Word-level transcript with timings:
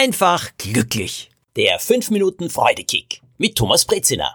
einfach 0.00 0.48
glücklich. 0.56 1.30
Der 1.56 1.78
5 1.78 2.10
Minuten 2.10 2.48
Freudekick 2.48 3.20
mit 3.36 3.54
Thomas 3.56 3.84
Brezina. 3.84 4.34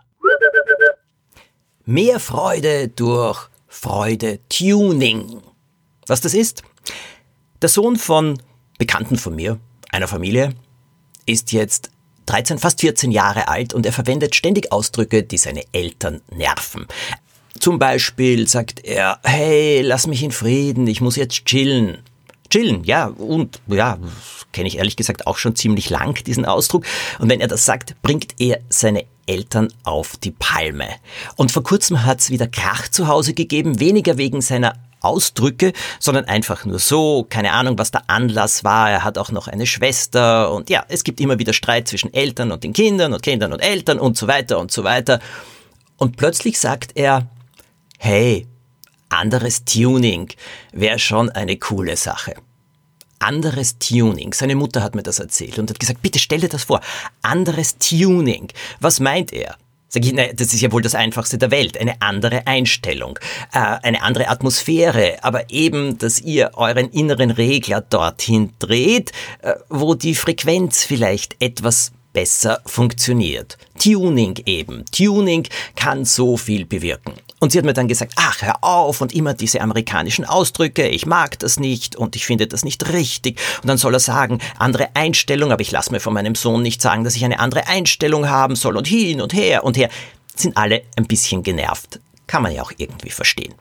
Mehr 1.85 2.19
Freude 2.19 2.89
durch 2.89 3.49
Freude 3.67 4.39
Tuning. 4.47 5.41
Was 6.05 6.21
das 6.21 6.35
ist? 6.35 6.61
Der 7.63 7.69
Sohn 7.69 7.95
von 7.95 8.39
Bekannten 8.77 9.17
von 9.17 9.33
mir, 9.33 9.59
einer 9.89 10.07
Familie, 10.07 10.53
ist 11.25 11.51
jetzt 11.51 11.89
13, 12.27 12.59
fast 12.59 12.81
14 12.81 13.09
Jahre 13.09 13.47
alt 13.47 13.73
und 13.73 13.87
er 13.87 13.93
verwendet 13.93 14.35
ständig 14.35 14.71
Ausdrücke, 14.71 15.23
die 15.23 15.37
seine 15.37 15.63
Eltern 15.71 16.21
nerven. 16.29 16.85
Zum 17.59 17.79
Beispiel 17.79 18.47
sagt 18.47 18.85
er, 18.85 19.19
hey, 19.23 19.81
lass 19.81 20.05
mich 20.05 20.21
in 20.21 20.31
Frieden, 20.31 20.85
ich 20.85 21.01
muss 21.01 21.15
jetzt 21.15 21.45
chillen. 21.45 22.03
Chillen, 22.49 22.83
ja, 22.83 23.07
und 23.07 23.61
ja, 23.67 23.97
kenne 24.51 24.67
ich 24.67 24.77
ehrlich 24.77 24.95
gesagt 24.95 25.27
auch 25.27 25.37
schon 25.37 25.55
ziemlich 25.55 25.89
lang, 25.89 26.23
diesen 26.23 26.45
Ausdruck. 26.45 26.85
Und 27.19 27.29
wenn 27.29 27.41
er 27.41 27.47
das 27.47 27.65
sagt, 27.65 28.01
bringt 28.01 28.39
er 28.39 28.59
seine 28.69 29.05
Eltern 29.25 29.69
auf 29.83 30.17
die 30.17 30.31
Palme. 30.31 30.87
Und 31.35 31.51
vor 31.51 31.63
kurzem 31.63 32.05
hat 32.05 32.19
es 32.19 32.29
wieder 32.29 32.47
Krach 32.47 32.87
zu 32.87 33.07
Hause 33.07 33.33
gegeben, 33.33 33.79
weniger 33.79 34.17
wegen 34.17 34.41
seiner 34.41 34.75
Ausdrücke, 35.01 35.73
sondern 35.99 36.25
einfach 36.25 36.65
nur 36.65 36.79
so, 36.79 37.25
keine 37.29 37.53
Ahnung, 37.53 37.77
was 37.77 37.91
der 37.91 38.09
Anlass 38.09 38.63
war. 38.63 38.89
Er 38.89 39.03
hat 39.03 39.17
auch 39.17 39.31
noch 39.31 39.47
eine 39.47 39.67
Schwester 39.67 40.51
und 40.51 40.69
ja, 40.69 40.83
es 40.87 41.03
gibt 41.03 41.19
immer 41.21 41.37
wieder 41.37 41.53
Streit 41.53 41.87
zwischen 41.87 42.13
Eltern 42.13 42.51
und 42.51 42.63
den 42.63 42.73
Kindern 42.73 43.13
und 43.13 43.21
Kindern 43.21 43.53
und 43.53 43.59
Eltern 43.59 43.99
und 43.99 44.17
so 44.17 44.27
weiter 44.27 44.59
und 44.59 44.71
so 44.71 44.83
weiter. 44.83 45.19
Und 45.97 46.17
plötzlich 46.17 46.59
sagt 46.59 46.91
er, 46.95 47.27
hey, 47.99 48.47
anderes 49.09 49.65
Tuning 49.65 50.29
wäre 50.71 50.99
schon 50.99 51.29
eine 51.29 51.57
coole 51.57 51.97
Sache. 51.97 52.35
Anderes 53.19 53.79
Tuning. 53.79 54.33
Seine 54.33 54.55
Mutter 54.55 54.83
hat 54.83 54.93
mir 54.95 55.03
das 55.03 55.19
erzählt 55.19 55.57
und 55.57 55.69
hat 55.69 55.79
gesagt, 55.79 56.01
bitte 56.01 56.19
stell 56.19 56.41
dir 56.41 56.49
das 56.49 56.65
vor. 56.65 56.81
Anderes 57.21 57.77
Tuning. 57.77 58.49
Was 58.79 58.99
meint 58.99 59.31
er? 59.31 59.55
Sag 59.87 60.03
ich, 60.05 60.11
nein, 60.11 60.31
das 60.35 60.53
ist 60.53 60.59
ja 60.59 60.71
wohl 60.73 60.81
das 60.81 60.93
Einfachste 60.93 61.37
der 61.37 61.51
Welt. 61.51 61.77
Eine 61.79 62.01
andere 62.01 62.45
Einstellung, 62.47 63.17
äh, 63.53 63.59
eine 63.59 64.01
andere 64.03 64.27
Atmosphäre, 64.27 65.19
aber 65.21 65.49
eben, 65.49 65.97
dass 65.97 66.19
ihr 66.19 66.51
euren 66.55 66.89
inneren 66.89 67.31
Regler 67.31 67.79
dorthin 67.79 68.51
dreht, 68.59 69.13
äh, 69.41 69.53
wo 69.69 69.95
die 69.95 70.15
Frequenz 70.15 70.83
vielleicht 70.83 71.41
etwas 71.41 71.93
besser 72.15 72.61
funktioniert. 72.65 73.57
Tuning 73.77 74.41
eben. 74.45 74.85
Tuning 74.85 75.45
kann 75.75 76.05
so 76.05 76.37
viel 76.37 76.65
bewirken. 76.65 77.13
Und 77.39 77.51
sie 77.51 77.57
hat 77.57 77.65
mir 77.65 77.73
dann 77.73 77.89
gesagt, 77.89 78.13
ach, 78.15 78.41
hör 78.41 78.63
auf 78.63 79.01
und 79.01 79.13
immer 79.13 79.33
diese 79.33 79.59
amerikanischen 79.59 80.23
Ausdrücke, 80.23 80.87
ich 80.87 81.05
mag 81.05 81.37
das 81.39 81.59
nicht 81.59 81.97
und 81.97 82.15
ich 82.15 82.25
finde 82.25 82.47
das 82.47 82.63
nicht 82.63 82.91
richtig. 82.93 83.39
Und 83.61 83.67
dann 83.67 83.77
soll 83.77 83.93
er 83.93 83.99
sagen, 83.99 84.39
andere 84.57 84.95
Einstellung, 84.95 85.51
aber 85.51 85.61
ich 85.61 85.71
lasse 85.71 85.91
mir 85.91 85.99
von 85.99 86.13
meinem 86.13 86.35
Sohn 86.35 86.61
nicht 86.63 86.81
sagen, 86.81 87.03
dass 87.03 87.17
ich 87.17 87.25
eine 87.25 87.39
andere 87.39 87.67
Einstellung 87.67 88.29
haben 88.29 88.55
soll 88.55 88.77
und 88.77 88.87
hin 88.87 89.19
und 89.19 89.33
her 89.33 89.65
und 89.65 89.75
her. 89.75 89.89
Sind 90.35 90.55
alle 90.55 90.83
ein 90.95 91.05
bisschen 91.05 91.43
genervt. 91.43 91.99
Kann 92.27 92.41
man 92.41 92.53
ja 92.53 92.63
auch 92.63 92.71
irgendwie 92.77 93.11
verstehen. 93.11 93.53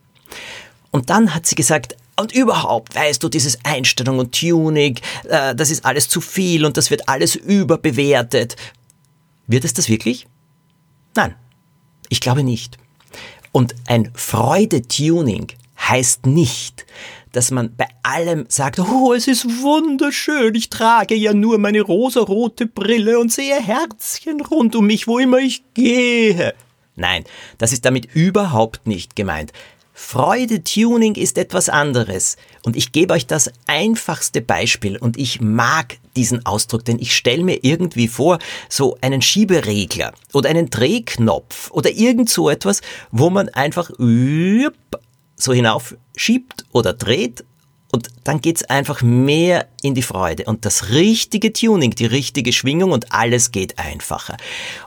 Und 0.92 1.10
dann 1.10 1.34
hat 1.34 1.44
sie 1.44 1.56
gesagt, 1.56 1.96
und 2.16 2.32
überhaupt, 2.32 2.94
weißt 2.94 3.22
du, 3.22 3.28
dieses 3.28 3.58
Einstellung 3.64 4.18
und 4.18 4.38
Tuning, 4.38 4.98
äh, 5.28 5.54
das 5.54 5.70
ist 5.70 5.84
alles 5.84 6.08
zu 6.08 6.20
viel 6.20 6.64
und 6.64 6.76
das 6.76 6.90
wird 6.90 7.08
alles 7.08 7.34
überbewertet. 7.34 8.56
Wird 9.46 9.64
es 9.64 9.74
das 9.74 9.88
wirklich? 9.88 10.26
Nein, 11.14 11.34
ich 12.08 12.20
glaube 12.20 12.42
nicht. 12.42 12.78
Und 13.52 13.74
ein 13.86 14.10
Freude-Tuning 14.14 15.48
heißt 15.78 16.26
nicht, 16.26 16.86
dass 17.32 17.50
man 17.50 17.74
bei 17.76 17.88
allem 18.02 18.46
sagt, 18.48 18.78
oh, 18.78 19.12
es 19.12 19.26
ist 19.26 19.44
wunderschön, 19.62 20.54
ich 20.54 20.70
trage 20.70 21.14
ja 21.14 21.34
nur 21.34 21.58
meine 21.58 21.80
rosarote 21.82 22.66
Brille 22.66 23.18
und 23.18 23.32
sehe 23.32 23.60
Herzchen 23.60 24.40
rund 24.40 24.76
um 24.76 24.86
mich, 24.86 25.06
wo 25.06 25.18
immer 25.18 25.38
ich 25.38 25.64
gehe. 25.74 26.54
Nein, 26.96 27.24
das 27.58 27.72
ist 27.72 27.84
damit 27.84 28.14
überhaupt 28.14 28.86
nicht 28.86 29.16
gemeint. 29.16 29.52
Freude-Tuning 29.96 31.14
ist 31.14 31.38
etwas 31.38 31.68
anderes. 31.68 32.36
Und 32.64 32.76
ich 32.76 32.90
gebe 32.90 33.14
euch 33.14 33.26
das 33.26 33.50
einfachste 33.66 34.42
Beispiel 34.42 34.96
und 34.96 35.16
ich 35.16 35.40
mag 35.40 35.98
diesen 36.16 36.44
Ausdruck, 36.44 36.84
denn 36.84 36.98
ich 36.98 37.14
stelle 37.14 37.44
mir 37.44 37.60
irgendwie 37.62 38.08
vor, 38.08 38.38
so 38.68 38.98
einen 39.00 39.22
Schieberegler 39.22 40.12
oder 40.32 40.50
einen 40.50 40.68
Drehknopf 40.68 41.70
oder 41.70 41.90
irgend 41.90 42.28
so 42.28 42.50
etwas, 42.50 42.80
wo 43.12 43.30
man 43.30 43.48
einfach 43.50 43.90
so 43.98 45.52
hinauf 45.52 45.96
schiebt 46.16 46.64
oder 46.72 46.92
dreht 46.92 47.44
und 47.94 48.08
dann 48.24 48.40
geht's 48.40 48.64
einfach 48.64 49.02
mehr 49.02 49.68
in 49.80 49.94
die 49.94 50.02
Freude 50.02 50.46
und 50.46 50.64
das 50.64 50.88
richtige 50.88 51.52
Tuning, 51.52 51.92
die 51.92 52.06
richtige 52.06 52.52
Schwingung 52.52 52.90
und 52.90 53.12
alles 53.12 53.52
geht 53.52 53.78
einfacher. 53.78 54.36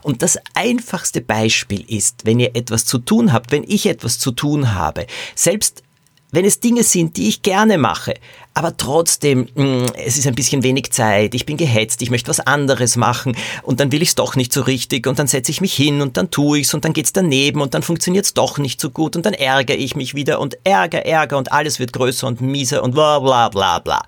Und 0.02 0.20
das 0.20 0.38
einfachste 0.52 1.22
Beispiel 1.22 1.86
ist, 1.88 2.26
wenn 2.26 2.38
ihr 2.38 2.54
etwas 2.54 2.84
zu 2.84 2.98
tun 2.98 3.32
habt, 3.32 3.50
wenn 3.50 3.64
ich 3.66 3.86
etwas 3.86 4.18
zu 4.18 4.30
tun 4.30 4.74
habe, 4.74 5.06
selbst 5.34 5.84
wenn 6.30 6.44
es 6.44 6.60
Dinge 6.60 6.82
sind, 6.82 7.16
die 7.16 7.28
ich 7.28 7.42
gerne 7.42 7.78
mache, 7.78 8.14
aber 8.54 8.76
trotzdem, 8.76 9.48
mh, 9.54 9.64
mm, 9.64 9.86
es 10.04 10.18
ist 10.18 10.26
ein 10.26 10.34
bisschen 10.34 10.62
wenig 10.62 10.90
Zeit, 10.92 11.34
ich 11.34 11.46
bin 11.46 11.56
gehetzt, 11.56 12.02
ich 12.02 12.10
möchte 12.10 12.28
was 12.28 12.40
anderes 12.40 12.96
machen 12.96 13.36
und 13.62 13.80
dann 13.80 13.92
will 13.92 14.02
ich 14.02 14.10
es 14.10 14.14
doch 14.14 14.36
nicht 14.36 14.52
so 14.52 14.62
richtig 14.62 15.06
und 15.06 15.18
dann 15.18 15.26
setze 15.26 15.50
ich 15.50 15.60
mich 15.60 15.74
hin 15.74 16.02
und 16.02 16.16
dann 16.16 16.30
tue 16.30 16.58
ich's 16.58 16.74
und 16.74 16.84
dann 16.84 16.92
geht's 16.92 17.12
daneben 17.12 17.60
und 17.60 17.74
dann 17.74 17.82
funktioniert's 17.82 18.34
doch 18.34 18.58
nicht 18.58 18.80
so 18.80 18.90
gut 18.90 19.16
und 19.16 19.24
dann 19.24 19.34
ärgere 19.34 19.76
ich 19.76 19.96
mich 19.96 20.14
wieder 20.14 20.40
und 20.40 20.58
Ärger, 20.64 21.06
Ärger 21.06 21.38
und 21.38 21.52
alles 21.52 21.78
wird 21.78 21.92
größer 21.92 22.26
und 22.26 22.40
mieser 22.40 22.82
und 22.82 22.92
bla 22.92 23.18
bla 23.20 23.48
bla 23.48 23.78
bla. 23.78 24.02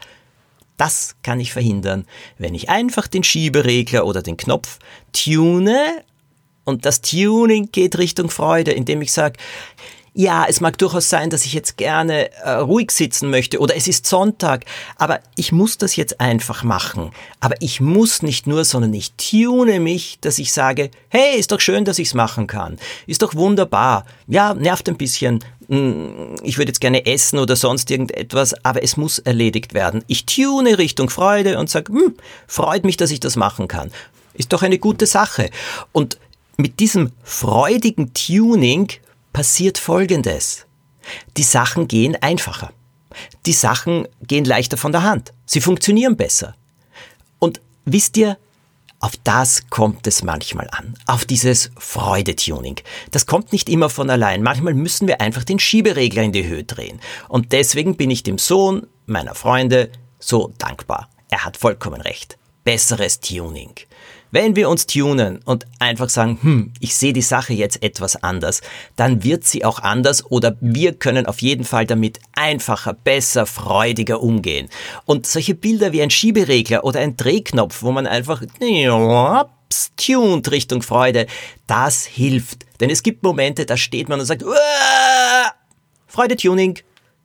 Das 0.76 1.14
kann 1.22 1.40
ich 1.40 1.52
verhindern, 1.52 2.06
wenn 2.38 2.54
ich 2.54 2.70
einfach 2.70 3.06
den 3.06 3.22
Schieberegler 3.22 4.06
oder 4.06 4.22
den 4.22 4.36
Knopf 4.36 4.78
tune 5.12 6.02
und 6.64 6.84
das 6.84 7.00
Tuning 7.00 7.70
geht 7.70 7.98
Richtung 7.98 8.30
Freude, 8.30 8.72
indem 8.72 9.02
ich 9.02 9.12
sage, 9.12 9.38
ja, 10.12 10.44
es 10.48 10.60
mag 10.60 10.76
durchaus 10.78 11.08
sein, 11.08 11.30
dass 11.30 11.44
ich 11.44 11.52
jetzt 11.52 11.76
gerne 11.76 12.32
äh, 12.42 12.50
ruhig 12.50 12.90
sitzen 12.90 13.30
möchte 13.30 13.60
oder 13.60 13.76
es 13.76 13.86
ist 13.86 14.06
Sonntag, 14.06 14.64
aber 14.96 15.20
ich 15.36 15.52
muss 15.52 15.78
das 15.78 15.94
jetzt 15.96 16.20
einfach 16.20 16.64
machen. 16.64 17.12
Aber 17.38 17.54
ich 17.60 17.80
muss 17.80 18.22
nicht 18.22 18.46
nur, 18.46 18.64
sondern 18.64 18.92
ich 18.92 19.12
tune 19.12 19.78
mich, 19.78 20.18
dass 20.20 20.38
ich 20.38 20.52
sage, 20.52 20.90
hey, 21.08 21.38
ist 21.38 21.52
doch 21.52 21.60
schön, 21.60 21.84
dass 21.84 21.98
ich's 21.98 22.14
machen 22.14 22.48
kann. 22.48 22.78
Ist 23.06 23.22
doch 23.22 23.34
wunderbar. 23.34 24.04
Ja, 24.26 24.54
nervt 24.54 24.88
ein 24.88 24.96
bisschen. 24.96 25.44
Hm, 25.68 26.34
ich 26.42 26.58
würde 26.58 26.70
jetzt 26.70 26.80
gerne 26.80 27.06
essen 27.06 27.38
oder 27.38 27.54
sonst 27.54 27.90
irgendetwas, 27.90 28.54
aber 28.64 28.82
es 28.82 28.96
muss 28.96 29.20
erledigt 29.20 29.74
werden. 29.74 30.02
Ich 30.08 30.26
tune 30.26 30.78
Richtung 30.78 31.08
Freude 31.08 31.58
und 31.58 31.70
sage, 31.70 31.92
hm, 31.92 32.16
freut 32.48 32.84
mich, 32.84 32.96
dass 32.96 33.12
ich 33.12 33.20
das 33.20 33.36
machen 33.36 33.68
kann. 33.68 33.92
Ist 34.34 34.52
doch 34.52 34.62
eine 34.62 34.78
gute 34.78 35.06
Sache. 35.06 35.50
Und 35.92 36.18
mit 36.56 36.80
diesem 36.80 37.12
freudigen 37.22 38.12
Tuning 38.12 38.88
passiert 39.32 39.78
Folgendes. 39.78 40.66
Die 41.36 41.42
Sachen 41.42 41.88
gehen 41.88 42.16
einfacher. 42.20 42.72
Die 43.46 43.52
Sachen 43.52 44.06
gehen 44.22 44.44
leichter 44.44 44.76
von 44.76 44.92
der 44.92 45.02
Hand. 45.02 45.32
Sie 45.46 45.60
funktionieren 45.60 46.16
besser. 46.16 46.54
Und 47.38 47.60
wisst 47.84 48.16
ihr, 48.16 48.38
auf 49.02 49.12
das 49.24 49.70
kommt 49.70 50.06
es 50.06 50.22
manchmal 50.22 50.68
an, 50.72 50.94
auf 51.06 51.24
dieses 51.24 51.70
Freudetuning. 51.78 52.76
Das 53.10 53.24
kommt 53.24 53.50
nicht 53.50 53.70
immer 53.70 53.88
von 53.88 54.10
allein. 54.10 54.42
Manchmal 54.42 54.74
müssen 54.74 55.08
wir 55.08 55.22
einfach 55.22 55.42
den 55.42 55.58
Schieberegler 55.58 56.22
in 56.22 56.32
die 56.32 56.46
Höhe 56.46 56.64
drehen. 56.64 57.00
Und 57.26 57.52
deswegen 57.52 57.96
bin 57.96 58.10
ich 58.10 58.22
dem 58.22 58.36
Sohn 58.36 58.86
meiner 59.06 59.34
Freunde 59.34 59.90
so 60.18 60.52
dankbar. 60.58 61.08
Er 61.30 61.46
hat 61.46 61.56
vollkommen 61.56 62.02
recht. 62.02 62.36
Besseres 62.62 63.20
Tuning. 63.20 63.72
Wenn 64.32 64.54
wir 64.54 64.68
uns 64.68 64.86
tunen 64.86 65.40
und 65.44 65.66
einfach 65.78 66.08
sagen, 66.08 66.38
hm, 66.40 66.72
ich 66.78 66.94
sehe 66.94 67.12
die 67.12 67.22
Sache 67.22 67.52
jetzt 67.52 67.82
etwas 67.82 68.22
anders, 68.22 68.60
dann 68.96 69.24
wird 69.24 69.44
sie 69.44 69.64
auch 69.64 69.80
anders 69.80 70.24
oder 70.30 70.56
wir 70.60 70.94
können 70.94 71.26
auf 71.26 71.42
jeden 71.42 71.64
Fall 71.64 71.86
damit 71.86 72.20
einfacher, 72.34 72.92
besser, 72.94 73.46
freudiger 73.46 74.20
umgehen. 74.20 74.68
Und 75.04 75.26
solche 75.26 75.54
Bilder 75.54 75.92
wie 75.92 76.02
ein 76.02 76.10
Schieberegler 76.10 76.84
oder 76.84 77.00
ein 77.00 77.16
Drehknopf, 77.16 77.82
wo 77.82 77.90
man 77.90 78.06
einfach 78.06 78.42
tunt 79.96 80.50
Richtung 80.50 80.82
Freude, 80.82 81.26
das 81.66 82.04
hilft. 82.04 82.66
Denn 82.80 82.90
es 82.90 83.02
gibt 83.02 83.22
Momente, 83.22 83.66
da 83.66 83.76
steht 83.76 84.08
man 84.08 84.20
und 84.20 84.26
sagt, 84.26 84.44
Freude-Tuning, 86.06 86.78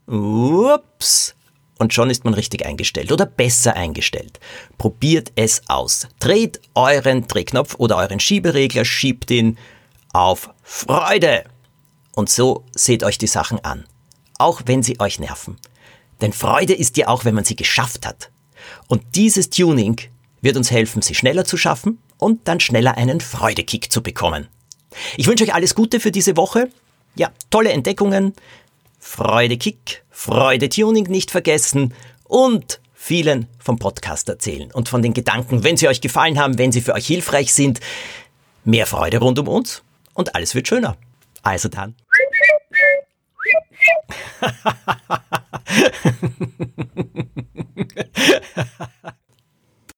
ups, 0.08 1.36
und 1.78 1.94
schon 1.94 2.10
ist 2.10 2.24
man 2.24 2.34
richtig 2.34 2.66
eingestellt 2.66 3.12
oder 3.12 3.26
besser 3.26 3.76
eingestellt. 3.76 4.40
Probiert 4.78 5.32
es 5.36 5.62
aus. 5.68 6.08
Dreht 6.20 6.62
euren 6.74 7.28
Drehknopf 7.28 7.76
oder 7.78 7.98
euren 7.98 8.20
Schieberegler, 8.20 8.86
schiebt 8.86 9.30
ihn 9.32 9.58
auf 10.14 10.50
Freude. 10.64 11.44
Und 12.16 12.30
so 12.30 12.64
seht 12.74 13.04
euch 13.04 13.18
die 13.18 13.28
Sachen 13.28 13.64
an. 13.64 13.86
Auch 14.38 14.62
wenn 14.66 14.84
sie 14.84 15.00
euch 15.00 15.20
nerven. 15.20 15.58
Denn 16.22 16.32
Freude 16.32 16.74
ist 16.74 16.96
ja 16.98 17.10
auch, 17.10 17.26
wenn 17.26 17.36
man 17.36 17.44
sie 17.44 17.58
geschafft 17.58 18.06
hat. 18.06 18.30
Und 18.88 19.04
dieses 19.16 19.50
Tuning 19.50 20.00
wird 20.42 20.56
uns 20.56 20.72
helfen, 20.72 21.02
sie 21.02 21.16
schneller 21.16 21.44
zu 21.44 21.58
schaffen 21.58 22.00
und 22.18 22.48
dann 22.48 22.60
schneller 22.60 22.98
einen 22.98 23.20
Freudekick 23.20 23.92
zu 23.92 24.02
bekommen. 24.02 24.48
Ich 25.18 25.28
wünsche 25.28 25.44
euch 25.44 25.54
alles 25.54 25.76
Gute 25.76 26.00
für 26.00 26.12
diese 26.12 26.38
Woche. 26.38 26.70
Ja, 27.16 27.32
tolle 27.50 27.72
Entdeckungen. 27.72 28.34
Freude 29.08 29.56
Kick, 29.56 30.04
Freude 30.10 30.68
Tuning 30.68 31.04
nicht 31.04 31.30
vergessen 31.32 31.94
und 32.26 32.82
vielen 32.94 33.48
vom 33.60 33.78
Podcast 33.78 34.28
erzählen 34.28 34.72
und 34.72 34.90
von 34.90 35.04
den 35.04 35.14
Gedanken, 35.14 35.64
wenn 35.64 35.78
sie 35.78 35.88
euch 35.88 36.02
gefallen 36.02 36.40
haben, 36.40 36.58
wenn 36.58 36.72
sie 36.72 36.82
für 36.82 36.96
euch 36.96 37.06
hilfreich 37.06 37.54
sind. 37.54 37.80
Mehr 38.66 38.88
Freude 38.88 39.20
rund 39.20 39.38
um 39.40 39.48
uns 39.48 39.84
und 40.16 40.36
alles 40.36 40.56
wird 40.56 40.68
schöner. 40.68 40.98
Also 41.44 41.70
dann. 41.70 41.96